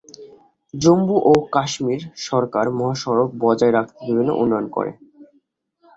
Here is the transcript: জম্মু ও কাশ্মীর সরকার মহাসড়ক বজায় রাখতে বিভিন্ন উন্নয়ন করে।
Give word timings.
জম্মু 0.73 1.17
ও 1.25 1.43
কাশ্মীর 1.53 2.01
সরকার 2.27 2.65
মহাসড়ক 2.77 3.29
বজায় 3.41 3.73
রাখতে 3.73 3.99
বিভিন্ন 4.07 4.31
উন্নয়ন 4.41 4.67
করে। 4.69 4.91